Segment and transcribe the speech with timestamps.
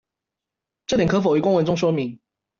[0.87, 2.19] 這點可否於公文中說明